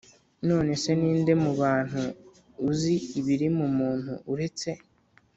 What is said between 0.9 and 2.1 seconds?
ni nde mu bantu